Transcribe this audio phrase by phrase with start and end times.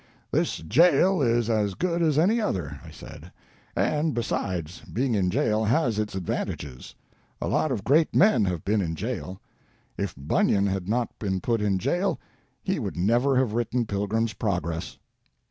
[0.31, 3.31] 'This jail is as good as any other,' I said,
[3.75, 6.95] 'and, besides, being in jail has its advantages.
[7.39, 9.39] A lot of great men have been in jail.
[9.99, 12.19] If Bunyan had not been put in jail,
[12.63, 14.97] he would never have written "Pilgrim's Progress."